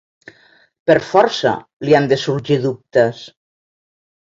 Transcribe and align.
Per 0.91 0.95
força 1.09 1.51
li 1.85 1.97
han 1.99 2.09
de 2.15 2.19
sorgir 2.23 2.59
dubtes. 2.67 3.23